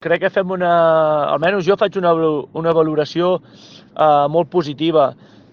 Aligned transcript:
crec 0.00 0.22
que 0.22 0.30
fem 0.32 0.52
una... 0.54 0.68
Almenys 1.28 1.66
jo 1.66 1.74
faig 1.76 1.98
una, 2.00 2.14
una 2.56 2.72
valoració 2.72 3.34
eh, 3.36 4.28
molt 4.32 4.48
positiva. 4.48 5.10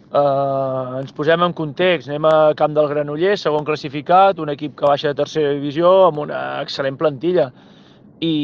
Eh, 0.07 0.99
ens 1.01 1.11
posem 1.17 1.43
en 1.43 1.55
context, 1.57 2.07
anem 2.07 2.29
a 2.29 2.53
Camp 2.55 2.77
del 2.77 2.87
Granollers, 2.87 3.43
segon 3.43 3.67
classificat, 3.67 4.39
un 4.39 4.53
equip 4.55 4.77
que 4.79 4.87
baixa 4.87 5.11
de 5.11 5.19
tercera 5.19 5.51
divisió 5.51 5.91
amb 6.05 6.23
una 6.23 6.39
excel·lent 6.61 6.95
plantilla. 6.95 7.49
I, 8.23 8.37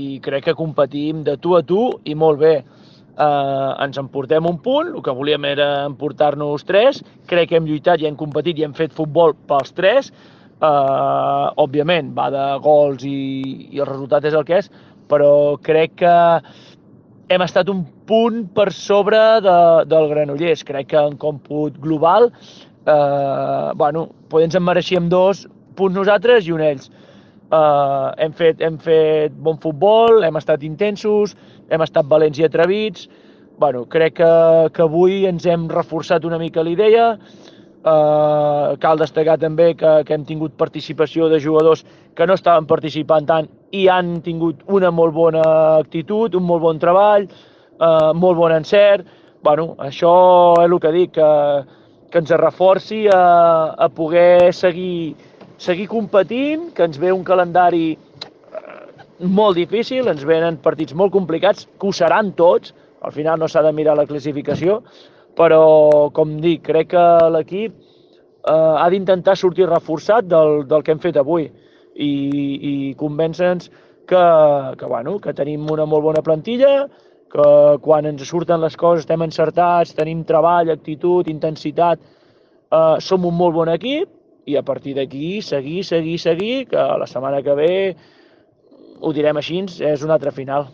i 0.00 0.06
crec 0.24 0.48
que 0.48 0.56
competim 0.56 1.20
de 1.28 1.36
tu 1.36 1.58
a 1.58 1.60
tu 1.62 1.90
i 2.08 2.16
molt 2.16 2.40
bé. 2.40 2.56
Eh, 3.12 3.70
ens 3.84 4.00
emportem 4.00 4.48
un 4.48 4.62
punt, 4.64 4.94
el 4.96 5.04
que 5.04 5.12
volíem 5.12 5.44
era 5.50 5.72
emportar-nos 5.90 6.64
tres, 6.64 7.04
crec 7.28 7.50
que 7.50 7.60
hem 7.60 7.68
lluitat 7.68 8.00
i 8.00 8.08
hem 8.08 8.16
competit 8.16 8.56
i 8.56 8.64
hem 8.64 8.72
fet 8.72 8.96
futbol 8.96 9.36
pels 9.44 9.76
tres, 9.76 10.08
eh, 10.62 11.46
òbviament 11.66 12.14
va 12.16 12.30
de 12.32 12.46
gols 12.64 13.04
i, 13.04 13.18
i 13.76 13.82
el 13.82 13.90
resultat 13.92 14.24
és 14.30 14.40
el 14.40 14.48
que 14.48 14.62
és, 14.62 14.72
però 15.12 15.58
crec 15.60 15.98
que 16.00 16.16
hem 17.32 17.44
estat 17.44 17.70
un 17.72 17.84
punt 18.08 18.42
per 18.56 18.70
sobre 18.76 19.20
de, 19.44 19.56
del 19.88 20.08
Granollers. 20.10 20.64
Crec 20.68 20.92
que 20.92 21.00
en 21.00 21.16
còmput 21.20 21.78
global, 21.84 22.30
eh, 22.86 23.70
bueno, 23.76 24.08
potser 24.28 24.48
ens 24.48 24.58
en 24.58 24.66
mereixíem 24.66 25.08
dos 25.12 25.46
punts 25.76 25.96
nosaltres 25.96 26.48
i 26.48 26.56
un 26.56 26.64
ells. 26.64 26.90
Eh, 27.52 28.08
hem, 28.24 28.36
fet, 28.36 28.60
hem 28.64 28.78
fet 28.80 29.36
bon 29.48 29.60
futbol, 29.60 30.22
hem 30.24 30.40
estat 30.40 30.64
intensos, 30.68 31.36
hem 31.70 31.84
estat 31.84 32.08
valents 32.08 32.40
i 32.40 32.48
atrevits. 32.48 33.08
Bueno, 33.60 33.84
crec 33.86 34.16
que, 34.18 34.34
que 34.74 34.84
avui 34.84 35.26
ens 35.28 35.46
hem 35.46 35.68
reforçat 35.70 36.24
una 36.28 36.40
mica 36.40 36.64
l'idea, 36.64 37.16
Uh, 37.82 38.76
cal 38.78 38.94
destacar 38.94 39.34
també 39.42 39.72
que, 39.74 39.90
que 40.06 40.14
hem 40.14 40.22
tingut 40.22 40.52
participació 40.54 41.26
de 41.26 41.40
jugadors 41.42 41.80
que 42.14 42.28
no 42.30 42.36
estaven 42.38 42.68
participant 42.70 43.26
tant 43.26 43.48
i 43.72 43.86
han 43.88 44.20
tingut 44.24 44.62
una 44.68 44.90
molt 44.92 45.14
bona 45.16 45.42
actitud, 45.80 46.34
un 46.36 46.44
molt 46.44 46.62
bon 46.62 46.80
treball, 46.80 47.26
uh, 47.80 48.12
molt 48.14 48.38
bon 48.38 48.52
encert. 48.52 49.06
Bueno, 49.42 49.72
això 49.82 50.12
és 50.60 50.68
el 50.68 50.78
que 50.80 50.92
dic, 50.94 51.14
que, 51.16 51.30
que 52.12 52.20
ens 52.22 52.32
reforci 52.38 53.06
a, 53.10 53.22
a 53.74 53.88
poder 53.88 54.52
seguir, 54.54 55.14
seguir 55.58 55.88
competint, 55.90 56.70
que 56.76 56.84
ens 56.86 57.00
ve 57.00 57.10
un 57.12 57.24
calendari 57.24 57.96
molt 59.22 59.56
difícil, 59.56 60.08
ens 60.10 60.24
venen 60.26 60.58
partits 60.62 60.94
molt 60.98 61.12
complicats, 61.14 61.66
que 61.78 61.88
ho 61.88 61.94
seran 61.94 62.32
tots, 62.38 62.74
al 63.02 63.14
final 63.14 63.38
no 63.38 63.48
s'ha 63.48 63.62
de 63.62 63.72
mirar 63.74 63.96
la 63.98 64.06
classificació, 64.06 64.80
però, 65.38 66.10
com 66.14 66.36
dic, 66.42 66.62
crec 66.66 66.92
que 66.92 67.04
l'equip 67.32 67.72
eh, 67.72 68.52
ha 68.52 68.88
d'intentar 68.90 69.36
sortir 69.38 69.68
reforçat 69.70 70.28
del, 70.28 70.66
del 70.68 70.84
que 70.84 70.94
hem 70.94 71.02
fet 71.02 71.18
avui 71.18 71.48
i, 71.94 72.12
i 72.72 72.74
convèncer-nos 73.00 73.70
que, 74.08 74.22
que, 74.78 74.86
bueno, 74.86 75.18
que 75.22 75.34
tenim 75.36 75.68
una 75.70 75.86
molt 75.86 76.04
bona 76.04 76.22
plantilla, 76.24 76.88
que 77.32 77.46
quan 77.84 78.08
ens 78.08 78.24
surten 78.28 78.60
les 78.60 78.76
coses 78.76 79.06
estem 79.06 79.24
encertats, 79.24 79.94
tenim 79.96 80.24
treball, 80.28 80.72
actitud, 80.72 81.28
intensitat, 81.32 82.02
eh, 82.72 82.96
som 83.00 83.24
un 83.28 83.38
molt 83.38 83.56
bon 83.56 83.72
equip 83.72 84.10
i 84.46 84.58
a 84.58 84.64
partir 84.66 84.96
d'aquí 84.98 85.40
seguir, 85.40 85.84
seguir, 85.84 86.18
seguir, 86.18 86.54
que 86.68 86.84
la 87.00 87.08
setmana 87.08 87.42
que 87.46 87.56
ve 87.56 87.72
ho 89.00 89.12
direm 89.12 89.38
així, 89.38 89.62
és 89.80 90.04
una 90.04 90.18
altra 90.18 90.34
final. 90.34 90.72